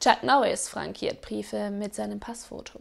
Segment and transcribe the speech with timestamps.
[0.00, 2.80] Chuck Norris frankiert Briefe mit seinem Passfoto.